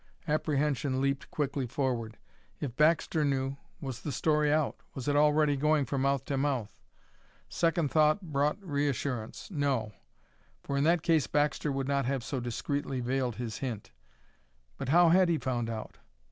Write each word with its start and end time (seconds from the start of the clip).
Apprehension 0.27 0.99
leaped 0.99 1.29
quickly 1.29 1.67
forward. 1.67 2.17
If 2.59 2.75
Baxter 2.75 3.23
knew, 3.23 3.57
was 3.79 4.01
the 4.01 4.11
story 4.11 4.51
out? 4.51 4.77
Was 4.95 5.07
it 5.07 5.15
already 5.15 5.55
going 5.55 5.85
from 5.85 6.01
mouth 6.01 6.25
to 6.25 6.37
mouth? 6.39 6.81
Second 7.49 7.91
thought 7.91 8.19
brought 8.23 8.57
reassurance. 8.65 9.51
No; 9.51 9.91
for 10.63 10.75
in 10.75 10.85
that 10.85 11.03
case 11.03 11.27
Baxter 11.27 11.71
would 11.71 11.87
not 11.87 12.05
have 12.05 12.23
so 12.23 12.39
discreetly 12.39 12.99
veiled 12.99 13.35
his 13.35 13.59
hint. 13.59 13.91
But 14.75 14.89
how 14.89 15.09
had 15.09 15.29
he 15.29 15.37
found 15.37 15.69
out? 15.69 15.99